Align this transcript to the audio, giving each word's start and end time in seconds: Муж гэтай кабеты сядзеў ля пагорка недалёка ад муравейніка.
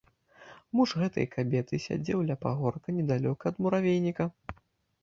Муж 0.79 0.93
гэтай 1.01 1.27
кабеты 1.35 1.81
сядзеў 1.85 2.25
ля 2.31 2.35
пагорка 2.47 2.87
недалёка 2.97 3.43
ад 3.53 3.63
муравейніка. 3.67 4.33